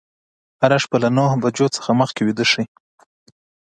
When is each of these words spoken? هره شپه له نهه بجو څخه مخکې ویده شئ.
هره 0.61 0.77
شپه 0.83 0.97
له 1.03 1.09
نهه 1.17 1.35
بجو 1.43 1.67
څخه 1.75 1.89
مخکې 2.01 2.21
ویده 2.23 2.45
شئ. 2.51 2.63